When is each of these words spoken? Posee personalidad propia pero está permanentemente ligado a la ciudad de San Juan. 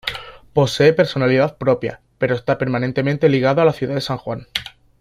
Posee 0.55 0.93
personalidad 0.93 1.59
propia 1.59 2.01
pero 2.17 2.33
está 2.33 2.57
permanentemente 2.57 3.29
ligado 3.29 3.61
a 3.61 3.65
la 3.65 3.71
ciudad 3.73 3.93
de 3.93 4.01
San 4.01 4.17
Juan. 4.17 4.47